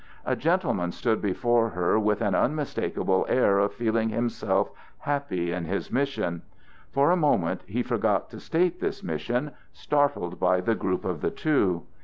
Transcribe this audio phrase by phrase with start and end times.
[0.25, 5.91] A gentleman stood before her with an unmistakable air of feeling himself happy in his
[5.91, 6.41] mission.
[6.89, 11.29] For a moment he forgot to state this mission, startled by the group of the
[11.29, 11.83] two.